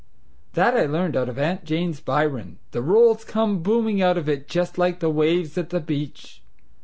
that 0.53 0.75
I 0.75 0.87
learned 0.87 1.15
out 1.15 1.29
of 1.29 1.37
Aunt 1.37 1.63
Jane's 1.63 1.99
Byron; 1.99 2.57
the 2.71 2.81
rolls 2.81 3.23
come 3.23 3.61
booming 3.61 4.01
out 4.01 4.17
of 4.17 4.27
it 4.27 4.47
just 4.47 4.79
like 4.79 4.99
the 4.99 5.11
waves 5.11 5.59
at 5.59 5.69
the 5.69 5.79
beach.... 5.79 6.41